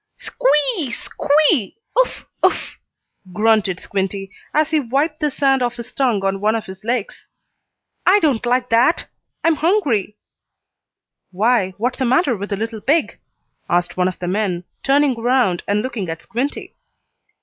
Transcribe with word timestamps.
"Squee! 0.17 0.91
Squee! 0.91 1.77
Uff! 1.95 2.25
Uff!" 2.41 2.79
grunted 3.31 3.79
Squinty, 3.79 4.31
as 4.51 4.71
he 4.71 4.79
wiped 4.79 5.19
the 5.19 5.29
sand 5.29 5.61
off 5.61 5.75
his 5.75 5.93
tongue 5.93 6.23
on 6.25 6.41
one 6.41 6.55
of 6.55 6.65
his 6.65 6.83
legs. 6.83 7.27
"I 8.03 8.19
don't 8.19 8.43
like 8.43 8.69
that. 8.69 9.05
I'm 9.43 9.57
hungry." 9.57 10.15
"Why, 11.29 11.75
what's 11.77 11.99
the 11.99 12.05
matter 12.05 12.35
with 12.35 12.49
the 12.49 12.57
little 12.57 12.81
pig?" 12.81 13.19
asked 13.69 13.95
one 13.95 14.07
of 14.07 14.17
the 14.17 14.27
men, 14.27 14.63
turning 14.81 15.19
around 15.19 15.61
and 15.67 15.83
looking 15.83 16.09
at 16.09 16.23
Squinty. 16.23 16.73